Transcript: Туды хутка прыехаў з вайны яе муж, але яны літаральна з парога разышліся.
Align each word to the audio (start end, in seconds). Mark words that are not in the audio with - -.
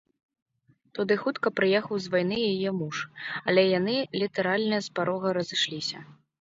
Туды 0.99 1.17
хутка 1.23 1.51
прыехаў 1.59 1.95
з 2.07 2.11
вайны 2.15 2.39
яе 2.51 2.69
муж, 2.79 2.97
але 3.47 3.69
яны 3.79 3.95
літаральна 4.25 4.83
з 4.89 4.99
парога 4.99 5.27
разышліся. 5.41 5.97